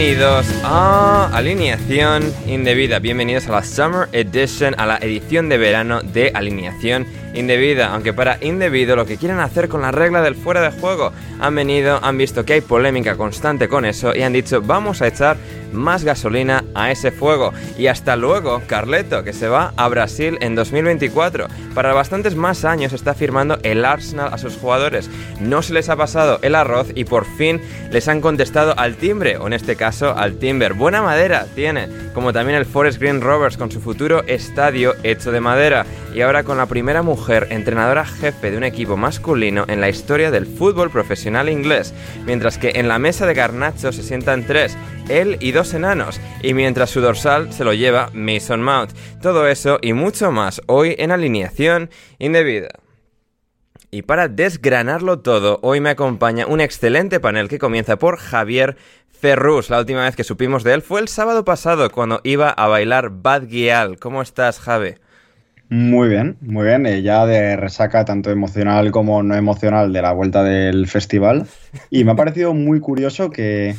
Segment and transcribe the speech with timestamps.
[0.00, 6.32] Bienvenidos a Alineación Indebida, bienvenidos a la Summer Edition, a la edición de verano de
[6.32, 10.70] Alineación Indebida, aunque para indebido lo que quieren hacer con la regla del fuera de
[10.70, 15.02] juego, han venido, han visto que hay polémica constante con eso y han dicho vamos
[15.02, 15.36] a echar
[15.72, 17.52] más gasolina a ese fuego.
[17.78, 21.48] Y hasta luego, Carleto, que se va a Brasil en 2024.
[21.74, 25.10] Para bastantes más años está firmando el Arsenal a sus jugadores.
[25.40, 27.60] No se les ha pasado el arroz y por fin
[27.90, 30.74] les han contestado al timbre, o en este caso al timber.
[30.74, 35.40] Buena madera tiene, como también el Forest Green Rovers con su futuro estadio hecho de
[35.40, 35.86] madera.
[36.14, 40.30] Y ahora con la primera mujer entrenadora jefe de un equipo masculino en la historia
[40.30, 41.94] del fútbol profesional inglés.
[42.26, 44.76] Mientras que en la mesa de Garnacho se sientan tres,
[45.08, 48.92] él y dos enanos, y mientras su dorsal se lo lleva Mason Mount.
[49.22, 52.70] Todo eso y mucho más hoy en alineación indebida.
[53.92, 58.76] Y para desgranarlo todo, hoy me acompaña un excelente panel que comienza por Javier
[59.10, 59.68] Ferrus.
[59.68, 63.10] La última vez que supimos de él fue el sábado pasado cuando iba a bailar
[63.10, 63.98] Bad Gyal.
[63.98, 64.94] ¿Cómo estás, Javi?
[65.70, 66.84] Muy bien, muy bien.
[66.84, 71.46] Eh, ya de resaca tanto emocional como no emocional de la vuelta del festival.
[71.90, 73.76] Y me ha parecido muy curioso que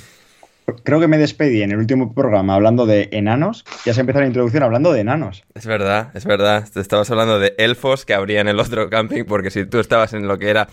[0.83, 3.65] creo que me despedí en el último programa hablando de enanos.
[3.85, 5.43] Ya se empezó la introducción hablando de enanos.
[5.53, 6.65] Es verdad, es verdad.
[6.73, 10.13] Te estabas hablando de elfos que habría en el otro camping, porque si tú estabas
[10.13, 10.69] en lo que era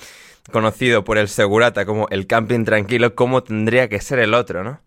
[0.53, 4.81] conocido por el segurata como el camping tranquilo, ¿cómo tendría que ser el otro, no?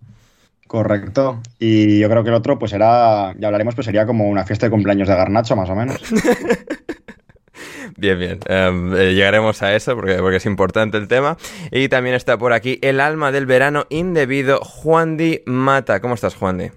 [0.72, 1.42] Correcto.
[1.60, 4.68] Y yo creo que el otro, pues era, ya hablaremos, pues sería como una fiesta
[4.68, 6.02] de cumpleaños de Garnacho, más o menos.
[7.98, 8.40] Bien, bien.
[8.48, 11.38] Em, eh, llegaremos a eso porque, porque es importante el tema.
[11.72, 16.00] Y también está por aquí el alma del verano indebido, Juan Di Mata.
[16.00, 16.68] ¿Cómo estás, Juan Di?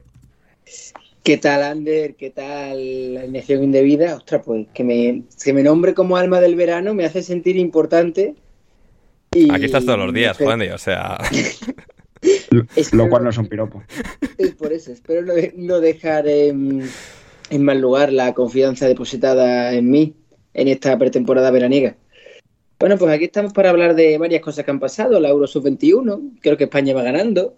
[1.22, 2.16] ¿Qué tal, Ander?
[2.16, 4.16] ¿Qué tal la alineación indebida?
[4.16, 8.34] Ostras, pues que me, que me nombre como alma del verano me hace sentir importante.
[9.32, 9.50] Y...
[9.54, 11.16] Aquí estás todos los días, Juan Di, o sea...
[12.92, 13.82] Lo cual no es un piropo.
[14.38, 15.22] Es por eso, espero
[15.56, 16.88] no, dejar en
[17.58, 20.14] mal lugar la confianza depositada en mí
[20.54, 21.96] en esta pretemporada veraniega.
[22.78, 25.20] Bueno, pues aquí estamos para hablar de varias cosas que han pasado.
[25.20, 27.56] La Euro Sub-21, creo que España va ganando.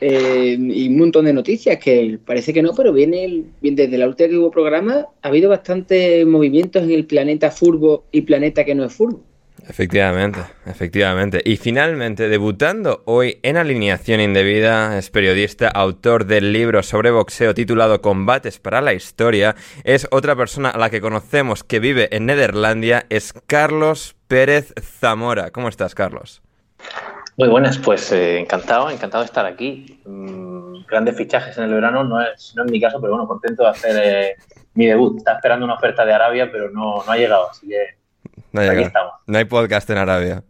[0.00, 4.28] Eh, y un montón de noticias que parece que no, pero viene, desde la última
[4.28, 8.84] que hubo programa, ha habido bastantes movimientos en el planeta furbo y planeta que no
[8.84, 9.22] es furbo.
[9.68, 11.40] Efectivamente, efectivamente.
[11.44, 18.02] Y finalmente, debutando hoy en alineación indebida, es periodista, autor del libro sobre boxeo titulado
[18.02, 19.54] Combates para la Historia,
[19.84, 25.50] es otra persona a la que conocemos que vive en Nederlandia, es Carlos Pérez Zamora.
[25.50, 26.42] ¿Cómo estás, Carlos?
[27.36, 30.00] Muy buenas, pues eh, encantado, encantado de estar aquí.
[30.04, 33.62] Mm, grandes fichajes en el verano, no es, no es mi caso, pero bueno, contento
[33.62, 34.36] de hacer eh,
[34.74, 35.18] mi debut.
[35.18, 38.01] Está esperando una oferta de Arabia, pero no, no ha llegado, así que
[38.52, 40.42] no, hay, podcast en Arabia.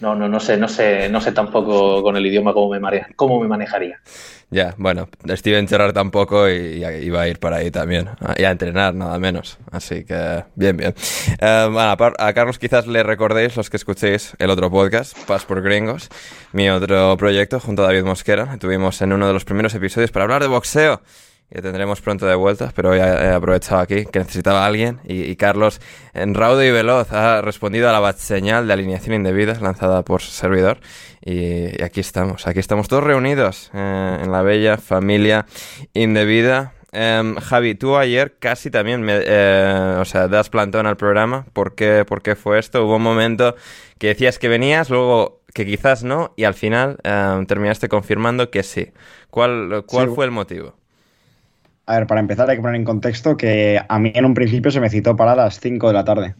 [0.00, 3.06] no, no, no sé, no sé, no sé tampoco con el idioma cómo me, mare-
[3.16, 4.00] cómo me manejaría.
[4.48, 8.10] Ya, bueno, Steven Gerrard tampoco y, y iba a ir para ahí también.
[8.36, 9.58] Y a entrenar, nada menos.
[9.72, 10.94] Así que, bien, bien.
[11.40, 15.18] Eh, bueno, a, par- a Carlos quizás le recordéis, los que escuchéis el otro podcast,
[15.26, 16.08] Paz por Gringos,
[16.52, 18.56] mi otro proyecto junto a David Mosquera.
[18.58, 21.02] Tuvimos en uno de los primeros episodios para hablar de boxeo.
[21.50, 25.22] Que tendremos pronto de vuelta, pero hoy he aprovechado aquí que necesitaba a alguien y,
[25.22, 25.80] y Carlos,
[26.12, 30.20] en raudo y veloz, ha respondido a la bat señal de alineación indebida lanzada por
[30.22, 30.78] su servidor.
[31.24, 35.46] Y, y aquí estamos, aquí estamos todos reunidos eh, en la bella familia
[35.94, 36.72] indebida.
[36.92, 41.46] Em, Javi, tú ayer casi también, me, eh, o sea, das plantón al programa.
[41.52, 42.84] ¿Por qué, ¿Por qué fue esto?
[42.84, 43.54] Hubo un momento
[43.98, 48.62] que decías que venías, luego que quizás no, y al final em, terminaste confirmando que
[48.64, 48.92] sí.
[49.30, 50.14] ¿Cuál, cuál Sí.
[50.16, 50.74] fue el motivo?
[51.86, 54.70] A ver, para empezar hay que poner en contexto que a mí en un principio
[54.70, 56.34] se me citó para las 5 de la tarde.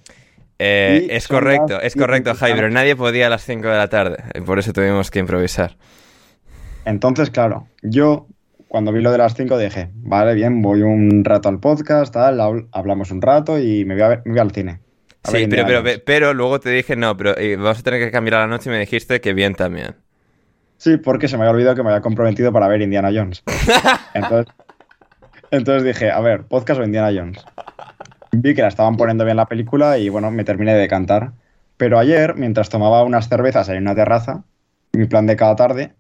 [0.59, 3.89] Eh, es correcto, es correcto, y Javi, pero nadie podía a las 5 de la
[3.89, 4.17] tarde.
[4.35, 5.77] y Por eso tuvimos que improvisar.
[6.85, 8.27] Entonces, claro, yo
[8.69, 12.39] cuando vi lo de las 5 dije, vale, bien, voy un rato al podcast, tal,
[12.41, 14.81] habl- hablamos un rato y me voy, a ver- me voy al cine.
[15.23, 18.11] A Sí, pero, pero, pero luego te dije, no, pero eh, vamos a tener que
[18.11, 19.97] cambiar a la noche y me dijiste que bien también.
[20.79, 23.43] Sí, porque se me había olvidado que me había comprometido para ver Indiana Jones.
[24.15, 24.53] Entonces,
[25.51, 27.45] entonces dije, a ver, podcast o Indiana Jones.
[28.33, 31.33] Vi que la estaban poniendo bien la película y bueno, me terminé de cantar.
[31.77, 34.45] Pero ayer, mientras tomaba unas cervezas en una terraza,
[34.93, 35.93] mi plan de cada tarde,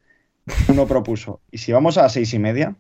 [0.69, 2.77] uno propuso, ¿y si vamos a las seis y media?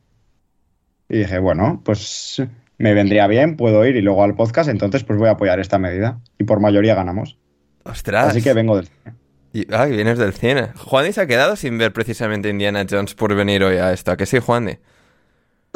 [1.08, 2.42] Y dije, bueno, pues
[2.78, 5.78] me vendría bien, puedo ir y luego al podcast, entonces pues voy a apoyar esta
[5.78, 6.20] medida.
[6.38, 7.38] Y por mayoría ganamos.
[7.84, 8.28] Ostras.
[8.28, 9.14] Así que vengo del cine.
[9.52, 10.68] Y, ay, vienes del cine.
[10.76, 14.10] Juandy se ha quedado sin ver precisamente Indiana Jones por venir hoy a esto.
[14.10, 14.78] ¿A que sí, Juandy?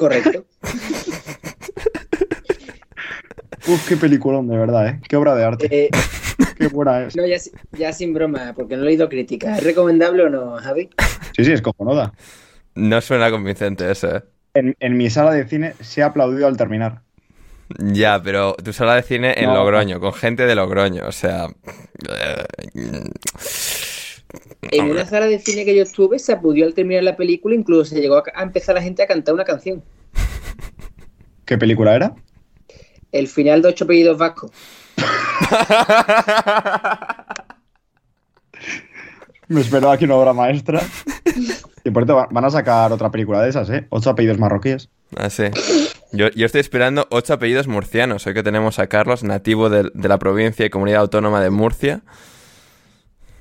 [0.01, 0.47] Correcto.
[3.69, 5.01] Uf, qué peliculón, de verdad, ¿eh?
[5.07, 5.69] Qué obra de arte.
[5.71, 5.91] Eh,
[6.57, 7.15] Qué buena es.
[7.15, 9.59] no, ya, si- ya sin broma, porque no he leído críticas.
[9.59, 10.89] ¿Es recomendable o no, Javi?
[11.37, 12.15] Sí, sí, es cojonuda.
[12.75, 14.23] No suena convincente eso, ¿eh?
[14.55, 17.03] En, en mi sala de cine se ha aplaudido al terminar.
[17.79, 19.55] Ya, pero tu sala de cine en No.
[19.57, 21.47] Logroño, con gente de Logroño, o sea...
[24.63, 25.01] eh, En Hombre.
[25.01, 28.01] una sala de cine que yo estuve, se aplaudió al terminar la película, incluso se
[28.01, 29.83] llegó a, a empezar la gente a cantar una canción.
[31.45, 32.15] ¿Qué película era?
[33.13, 34.51] El final de Ocho Apellidos Vascos.
[39.49, 40.81] Me esperaba aquí una obra maestra.
[41.85, 43.87] Y por cierto, va- van a sacar otra película de esas, ¿eh?
[43.91, 44.89] Ocho apellidos marroquíes.
[45.17, 45.45] Ah, sí.
[46.13, 48.27] Yo, yo estoy esperando ocho apellidos murcianos.
[48.27, 52.03] Hoy que tenemos a Carlos, nativo del- de, la provincia y comunidad autónoma de Murcia.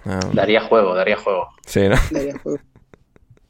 [0.06, 1.48] Ah, Daría juego, daría juego.
[1.66, 1.96] sí, ¿no?
[2.12, 2.60] Daría juego.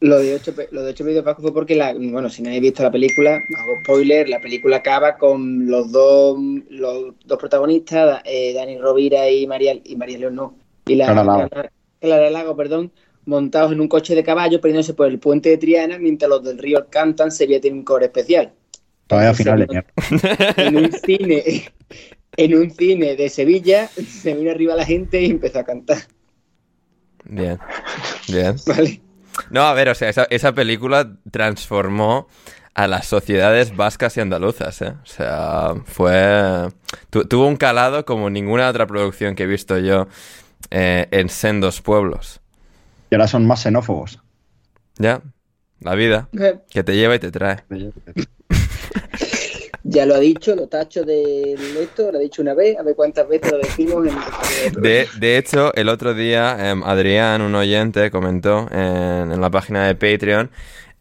[0.02, 2.60] Lo de ocho, pe- lo de ocho apellidos vascos fue porque, la, bueno, si nadie
[2.60, 6.38] ha visto la película, hago spoiler, la película acaba con los dos,
[6.70, 10.56] los dos protagonistas, eh, Dani Rovira y María, y María León, no,
[10.86, 11.50] y la Clara Lago.
[11.50, 12.94] Clara- Clara Lago, perdón,
[13.26, 16.58] montados en un coche de caballo, perdiéndose por el puente de Triana, mientras los del
[16.60, 18.54] río cantan, Sevilla tiene un coro especial.
[19.08, 21.44] Todavía Entonces, final de en un cine,
[22.38, 25.98] en un cine de Sevilla, se vino arriba la gente y empezó a cantar,
[27.30, 27.60] Bien.
[28.28, 28.56] Bien.
[28.68, 29.02] ¿vale?
[29.52, 32.28] No, a ver, o sea, esa, esa película transformó
[32.74, 34.94] a las sociedades vascas y andaluzas, ¿eh?
[35.02, 36.70] O sea, fue...
[37.10, 40.08] tu- tuvo un calado como ninguna otra producción que he visto yo
[40.72, 42.42] eh, en sendos pueblos.
[43.10, 44.20] Y ahora son más xenófobos.
[44.98, 45.22] Ya,
[45.80, 46.30] la vida,
[46.70, 47.64] que te lleva y te trae.
[49.92, 52.96] Ya lo ha dicho, lo tacho de esto, lo ha dicho una vez, a ver
[52.96, 58.12] cuántas veces lo decimos en De, de hecho, el otro día em, Adrián, un oyente,
[58.12, 60.52] comentó en, en la página de Patreon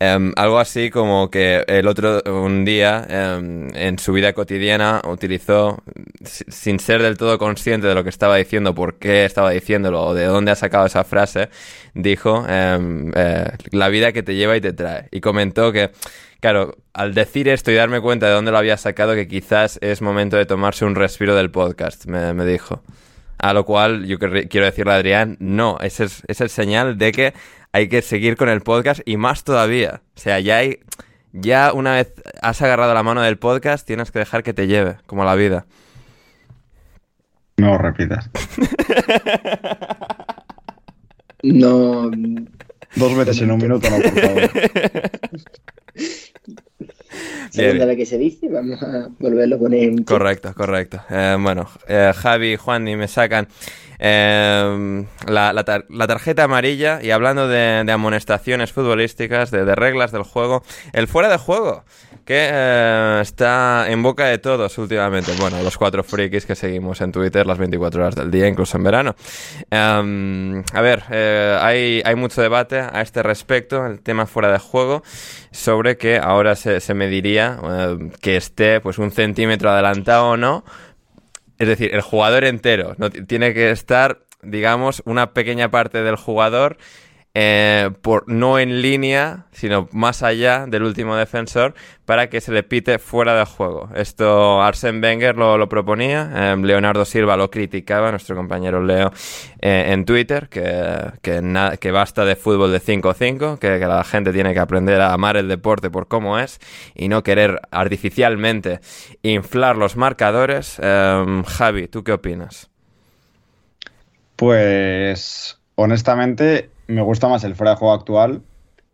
[0.01, 5.83] em, algo así como que el otro un día em, en su vida cotidiana utilizó,
[6.25, 10.03] si- sin ser del todo consciente de lo que estaba diciendo, por qué estaba diciéndolo
[10.05, 11.49] o de dónde ha sacado esa frase,
[11.95, 15.09] dijo em, eh, la vida que te lleva y te trae.
[15.11, 15.91] Y comentó que,
[16.41, 20.01] claro, al decir esto y darme cuenta de dónde lo había sacado, que quizás es
[20.03, 22.83] momento de tomarse un respiro del podcast, me, dijo.
[23.41, 27.13] A lo cual yo quiero decirle a Adrián, no, ese es, es el señal de
[27.13, 27.35] que
[27.73, 30.03] hay que seguir con el podcast y más todavía.
[30.17, 30.81] O sea, ya hay,
[31.33, 34.97] ya una vez has agarrado la mano del podcast, tienes que dejar que te lleve,
[35.07, 35.67] como la vida.
[37.57, 38.31] No lo repitas.
[41.41, 42.11] No,
[42.97, 44.51] Dos veces en un minuto, no, por favor.
[47.51, 51.01] segunda vez que se dice, vamos a volverlo a poner en Correcto, correcto.
[51.11, 53.47] Eh, bueno, eh, Javi y Juan y me sacan
[54.01, 55.65] Em, la,
[56.07, 60.63] tarjeta amarilla y hablando de, amonestaciones futbolísticas, de, reglas del juego,
[60.93, 61.85] el fuera de juego
[62.25, 65.33] que eh, está en boca de todos últimamente.
[65.41, 68.85] Bueno, los cuatro frikis que seguimos en Twitter las 24 horas del día, incluso en
[68.85, 69.17] verano.
[69.71, 74.59] Em, a ver, eh, hay, hay, mucho debate a este respecto, el tema fuera de
[74.59, 75.03] juego,
[75.51, 80.65] sobre que ahora se, se mediría eh, que esté pues un centímetro adelantado o no
[81.59, 82.95] es decir, el jugador entero.
[82.99, 86.79] No, tiene que estar, digamos, una pequeña parte del jugador
[87.41, 91.73] eh, por, no en línea, sino más allá del último defensor,
[92.05, 93.91] para que se le pite fuera de juego.
[93.95, 99.13] Esto Arsene Wenger lo, proponía, eh, Leonardo Silva lo criticaba, nuestro compañero Leo,
[99.61, 104.53] eh, en Twitter, que, que, basta de fútbol de 5-5, que, que, la gente tiene
[104.53, 106.59] que aprender a amar el deporte por cómo es
[106.97, 108.81] y no querer artificialmente
[109.23, 110.81] inflar los marcadores.
[110.81, 112.69] Javi, ¿tú qué opinas?
[114.35, 118.43] Pues honestamente me gusta más el fuera de juego actual.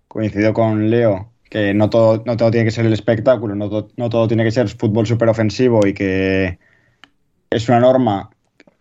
[0.08, 4.08] Coincido con Leo que no todo, no todo tiene que ser el espectáculo, no, no
[4.08, 6.58] todo tiene que ser fútbol súper ofensivo y que
[7.48, 8.30] es una norma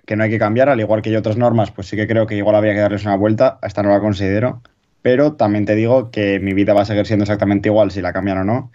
[0.07, 2.25] que no hay que cambiar, al igual que hay otras normas, pues sí que creo
[2.25, 4.63] que igual habría que darles una vuelta, a esta no la considero,
[5.03, 8.11] pero también te digo que mi vida va a seguir siendo exactamente igual si la
[8.11, 8.71] cambian o no,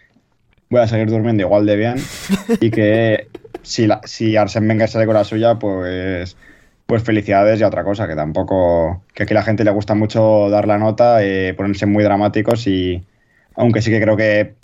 [0.71, 1.97] voy a seguir durmiendo igual de bien
[2.61, 3.27] y que
[3.63, 6.37] si, la, si Arsen Wenger sale con la suya, pues
[6.89, 10.49] pues felicidades y otra cosa, que tampoco, que aquí a la gente le gusta mucho
[10.49, 13.05] dar la nota, eh, ponerse muy dramáticos y
[13.57, 14.55] aunque sí que creo que,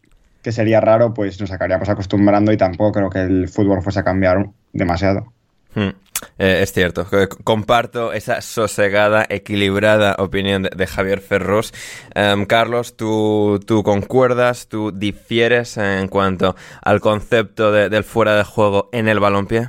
[0.51, 4.47] sería raro, pues nos acabaríamos acostumbrando y tampoco creo que el fútbol fuese a cambiar
[4.73, 5.35] demasiado.
[5.75, 5.91] Hmm.
[6.39, 7.07] Eh, es cierto,
[7.45, 11.75] comparto esa sosegada, equilibrada opinión de, Javier Ferros.
[12.15, 18.89] Em, Carlos, ¿tú, ¿tú, concuerdas, tú difieres en cuanto al concepto del fuera de juego
[18.93, 19.69] en el balompié?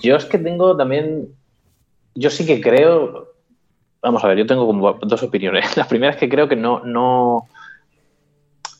[0.00, 1.28] Yo es que tengo también,
[2.14, 3.32] yo sí que creo,
[4.02, 5.76] vamos a ver, yo tengo como dos opiniones.
[5.76, 7.48] La primera es que creo que no, no,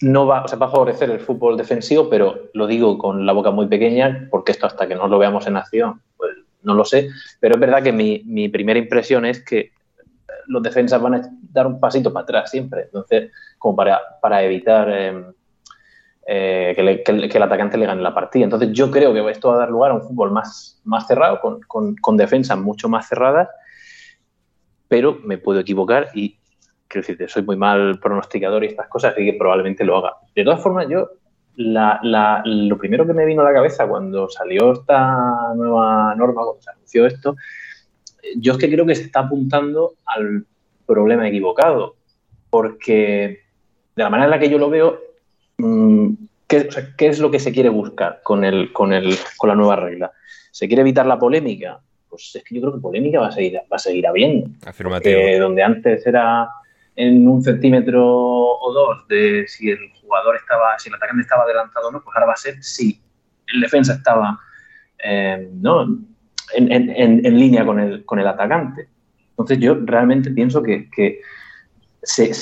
[0.00, 3.50] no va, o va a favorecer el fútbol defensivo, pero lo digo con la boca
[3.50, 6.32] muy pequeña, porque esto hasta que no lo veamos en acción, pues
[6.62, 7.10] no lo sé.
[7.38, 9.72] Pero es verdad que mi, primera impresión es que
[10.48, 12.82] los defensas van a dar un pasito para atrás siempre.
[12.82, 15.24] Entonces, como para, para evitar em,
[16.28, 18.44] eh, que, el atacante le gane la partida.
[18.44, 21.40] Entonces yo creo que esto va a dar lugar a un fútbol más, más cerrado,
[21.40, 23.48] con, defensas mucho más cerradas,
[24.88, 26.36] pero me puedo equivocar y
[26.88, 30.14] quiero decirte, soy muy mal pronosticador y estas cosas, así que probablemente lo haga.
[30.34, 31.10] De todas formas, yo
[31.56, 36.70] lo primero que me vino a la cabeza cuando salió esta nueva norma, cuando se
[36.70, 37.36] anunció esto,
[38.36, 40.44] yo es que creo que se está apuntando al
[40.86, 41.94] problema equivocado,
[42.50, 43.42] porque
[43.94, 45.05] de la manera en la que yo lo veo,
[45.58, 46.14] Mm,
[46.46, 50.12] ¿qué, es lo que se quiere buscar con, el, con, el, con la nueva regla?
[50.50, 51.80] ¿Se quiere evitar la polémica?
[52.08, 54.50] Pues es que yo creo que polémica va a seguir, va a seguir habiendo.
[54.66, 55.20] Afirmativo.
[55.38, 56.48] donde antes era
[56.94, 61.88] en un centímetro o dos de si el jugador estaba, si el atacante estaba adelantado
[61.88, 63.00] o no, pues ahora va a ser si
[63.52, 64.38] el defensa estaba
[65.04, 65.48] eh,
[66.54, 68.88] en, línea con el, con el atacante.
[69.30, 70.88] Entonces yo realmente pienso que,
[72.02, 72.32] se,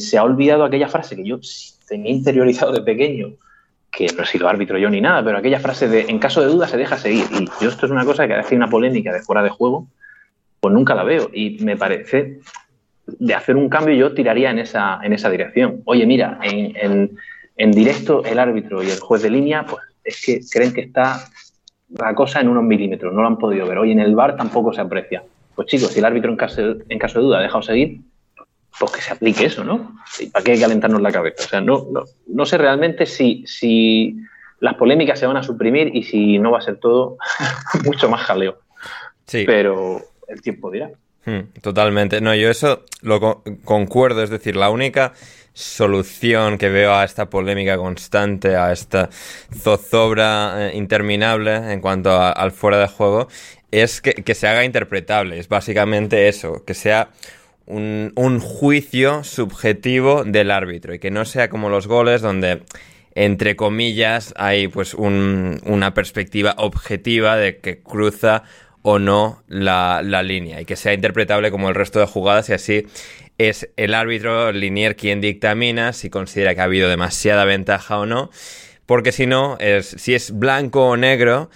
[0.00, 1.38] se, ha olvidado aquella frase que yo
[1.88, 3.32] tenía interiorizado de pequeño,
[3.90, 6.48] que no he sido árbitro yo ni nada, pero aquella frase de en caso de
[6.48, 7.24] duda se deja seguir.
[7.32, 9.88] Y yo esto es una cosa que hace una polémica de fuera de juego,
[10.60, 11.30] pues nunca la veo.
[11.32, 12.40] Y me parece,
[13.06, 15.82] de hacer un cambio yo tiraría en esa, en esa dirección.
[15.84, 17.16] Oye, mira, en,
[17.56, 21.24] en, directo el árbitro y el juez de línea, pues es que creen que está
[21.88, 23.78] la cosa en unos milímetros, no lo han podido ver.
[23.78, 25.22] Hoy en el bar tampoco se aprecia.
[25.54, 28.00] Pues chicos, si el árbitro en caso, en caso de duda ha dejado seguir,
[28.78, 29.96] pues que se aplique eso, ¿no?
[30.32, 31.44] ¿Para qué calentarnos la cabeza?
[31.44, 34.16] O sea, no, no, no sé realmente si, si
[34.60, 37.16] las polémicas se van a suprimir y si no va a ser todo
[37.84, 38.58] mucho más jaleo.
[39.26, 39.44] Sí.
[39.46, 40.90] Pero el tiempo dirá.
[41.26, 42.20] Hmm, totalmente.
[42.20, 44.22] No, yo eso lo co- concuerdo.
[44.22, 45.12] Es decir, la única
[45.52, 49.10] solución que veo a esta polémica constante, a esta
[49.52, 53.28] zozobra eh, interminable en cuanto a- al fuera de juego,
[53.70, 55.38] es que, que se haga interpretable.
[55.38, 57.10] Es básicamente eso, que sea
[57.68, 62.62] un, juicio subjetivo del árbitro y que no sea como los goles donde
[63.14, 68.42] entre comillas hay pues un- una perspectiva objetiva de que cruza
[68.82, 72.52] o no la, la línea y que sea interpretable como el resto de jugadas y
[72.54, 72.86] así
[73.36, 78.30] es el árbitro linier quien dictamina si considera que ha habido demasiada ventaja o no
[78.86, 81.50] porque si no es si es blanco o negro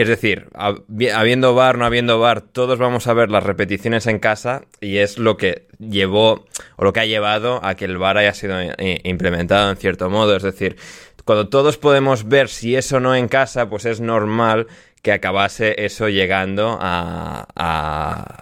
[0.00, 4.18] es decir, habi- habiendo bar, no habiendo bar, todos vamos a ver las repeticiones en
[4.18, 8.16] casa y es lo que llevó o lo que ha llevado a que el bar
[8.18, 8.56] haya sido
[9.04, 10.36] implementado en cierto modo.
[10.36, 10.76] Es decir,
[11.24, 14.66] cuando todos podemos ver si eso no en casa, pues es normal
[15.02, 17.46] que acabase eso llegando a,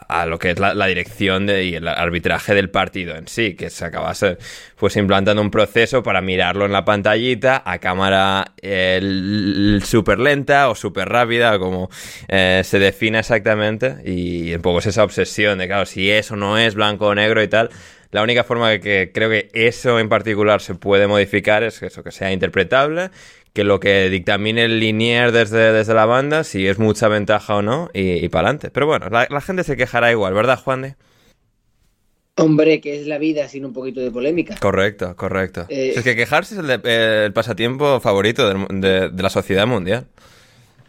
[0.08, 3.70] a- lo que es la, dirección de- y el arbitraje del partido en sí, que
[3.70, 4.38] se acabase
[4.76, 8.52] pues implantando un proceso para mirarlo en la pantallita a cámara
[9.84, 11.90] súper lenta o súper rápida, como
[12.28, 16.58] eh, se define exactamente, y un poco es esa obsesión de, claro, si eso no
[16.58, 17.70] es blanco o negro y tal.
[18.12, 22.12] La única forma que, creo que eso en particular se puede modificar es eso, que
[22.12, 23.10] sea interpretable,
[23.56, 27.62] que lo que dictamine el linier desde, desde la banda, si es mucha ventaja o
[27.62, 28.70] no, y, y para adelante.
[28.70, 30.94] Pero bueno, la, la gente se quejará igual, ¿verdad, Juan de?
[32.38, 34.56] Hombre, que es la vida sin un poquito de polémica.
[34.60, 35.64] Correcto, correcto.
[35.70, 39.66] Eh, es que quejarse es el, de- eh, el pasatiempo favorito de, de la sociedad
[39.66, 40.06] mundial.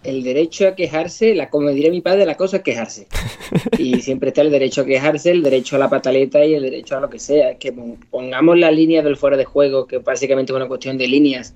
[0.03, 3.07] El derecho a quejarse, la, como diría mi padre, la cosa es quejarse.
[3.77, 6.97] Y siempre está el derecho a quejarse, el derecho a la pataleta y el derecho
[6.97, 7.57] a lo que sea.
[7.57, 11.07] Que pon- pongamos la línea del fuera de juego, que básicamente es una cuestión de
[11.07, 11.53] líneas,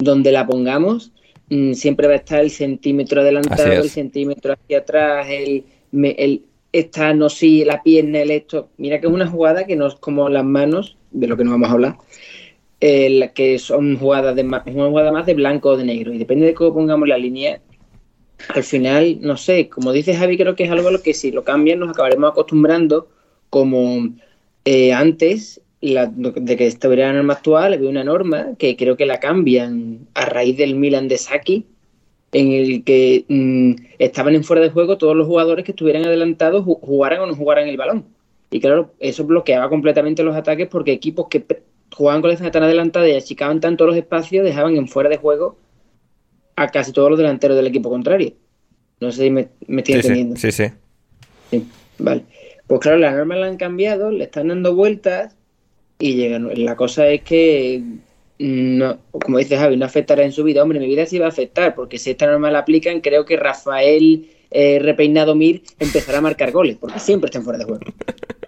[0.00, 1.12] donde la pongamos,
[1.48, 6.42] mm, siempre va a estar el centímetro adelantado, el centímetro hacia atrás, el, el
[6.72, 8.68] esta no sí, la pierna, el esto.
[8.76, 11.50] Mira que es una jugada que no es como las manos, de lo que no
[11.50, 11.96] vamos a hablar,
[12.80, 16.12] el, que son jugadas de una jugada más de blanco o de negro.
[16.12, 17.60] Y depende de cómo pongamos la línea,
[18.54, 21.30] al final, no sé, como dice Javi, creo que es algo a lo que si
[21.30, 23.08] lo cambian nos acabaremos acostumbrando
[23.50, 24.08] como
[24.64, 29.06] eh, antes la- de que estuviera la norma actual, había una norma que creo que
[29.06, 31.66] la cambian a raíz del Milan de Saki,
[32.32, 36.64] en el que mm, estaban en fuera de juego todos los jugadores que estuvieran adelantados
[36.64, 38.04] ju- jugaran o no jugaran el balón.
[38.50, 41.44] Y claro, eso bloqueaba completamente los ataques porque equipos que
[41.94, 45.16] jugaban con la defensa tan adelantada y achicaban tanto los espacios dejaban en fuera de
[45.18, 45.56] juego
[46.56, 48.32] a casi todos los delanteros del equipo contrario.
[49.00, 50.36] No sé si me, me estoy sí, entendiendo.
[50.36, 50.64] sí, sí.
[51.50, 51.66] Sí,
[51.98, 52.24] vale.
[52.66, 55.36] Pues claro, las normas la han cambiado, le están dando vueltas
[56.00, 56.50] y llegan.
[56.64, 57.80] La cosa es que,
[58.40, 60.62] no, como dice Javi, no afectará en su vida.
[60.62, 63.36] Hombre, mi vida sí va a afectar, porque si esta norma la aplican, creo que
[63.36, 67.80] Rafael eh, Repeinado Mir empezará a marcar goles, porque siempre están fuera de juego.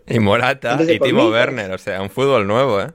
[0.05, 2.89] Y Morata Entonces, y Timo mí, Werner, o sea, un fútbol nuevo, ¿eh?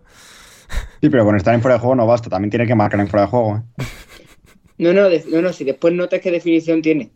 [1.02, 3.08] Sí, pero con estar en fuera de juego no basta, también tiene que marcar en
[3.08, 3.58] fuera de juego.
[3.80, 3.84] ¿eh?
[4.78, 7.10] No, no, de- no, no, si después notas qué definición tiene.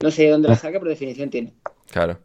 [0.00, 1.52] No sé de dónde la saca, pero definición tiene.
[1.90, 2.18] Claro.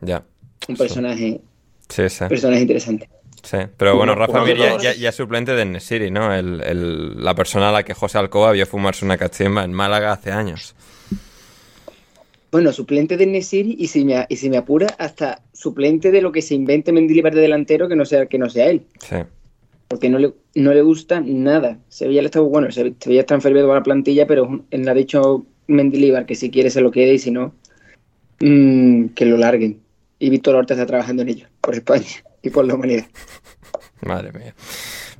[0.00, 0.24] Ya.
[0.68, 1.40] Un personaje,
[1.88, 2.24] Sí, sí.
[2.28, 3.08] personaje interesante.
[3.42, 6.32] Sí, pero bueno, Rafa Mir ya, los- ya- ya es suplente de Nesiri, ¿no?
[6.32, 10.12] El, el- la persona a la que José Alcoba vio fumarse una cachimba en Málaga
[10.12, 10.74] hace años.
[12.50, 16.32] Bueno, suplente de Nesiri y si me, y si me apura, hasta suplente de lo
[16.32, 18.82] que se invente Mendilibar de delantero que no sea, que no sea él.
[19.00, 19.16] Sí.
[19.88, 21.78] Porque no le, no le gusta nada.
[21.88, 24.94] Sevilla le está bueno, Se- Sevilla está enfermado a la plantilla, pero en la ha
[24.94, 27.54] dicho Mendilibar que si quiere se lo quede y si no,
[28.40, 29.80] mm, que lo larguen.
[30.18, 32.06] Y Víctor Horta está trabajando en ello, por España
[32.42, 33.06] y por la humanidad.
[34.02, 34.54] Madre mía.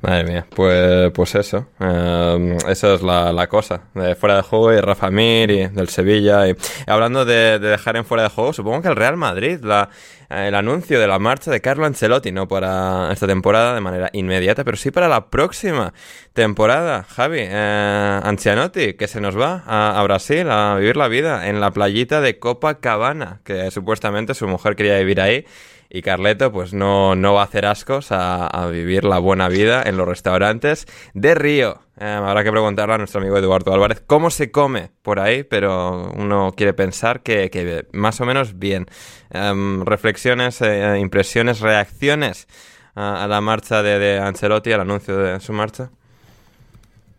[0.01, 0.47] Madre mía.
[0.53, 1.69] Pues, pues eso.
[1.79, 3.85] Eh, eso es la, la cosa.
[3.95, 6.49] De fuera de juego y Rafa Mir y del Sevilla.
[6.49, 6.57] Y
[6.89, 9.89] hablando de, de dejar en fuera de juego, supongo que el Real Madrid, la,
[10.29, 14.65] el anuncio de la marcha de Carlo Ancelotti, no para esta temporada de manera inmediata,
[14.65, 15.95] pero sí para la próxima
[16.33, 17.05] temporada.
[17.05, 21.61] Javi, eh, Ancianotti, que se nos va a, a Brasil a vivir la vida en
[21.61, 25.47] la playita de Copacabana, que supuestamente su mujer quería vivir ahí.
[25.95, 29.99] Y Carleto, pues no, no va a hacer ascos a, vivir la buena vida en
[29.99, 31.83] los restaurantes de Río.
[32.01, 36.11] Eh, habrá que preguntarle a nuestro amigo Eduardo Álvarez cómo se come por ahí, pero
[36.17, 38.87] uno quiere pensar que, más o menos bien.
[39.29, 42.49] Em, reflexiones, eh, impresiones, reacciones
[42.95, 45.91] a, a la marcha de, de Ancelotti, al anuncio de su marcha.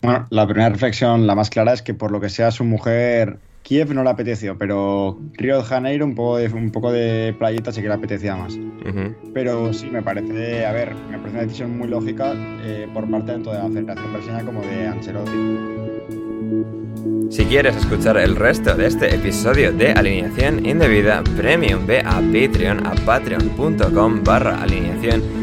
[0.02, 3.38] Bueno, la primera reflexión, la más clara, es que por lo que sea su mujer
[3.63, 7.71] Kiev no le apeteció, pero Río de Janeiro, un poco de, un poco de playita
[7.71, 8.60] sí que le apetecía más.
[9.34, 13.32] Pero sí, me parece, a ver, me parece una decisión muy lógica eh, por parte
[13.32, 15.32] tanto de la Federación Brasileña como de Ancelotti.
[17.30, 22.86] Si quieres escuchar el resto de este episodio de Alineación Indebida Premium, ve a Patreon,
[22.86, 25.42] a patreon.com barra alineación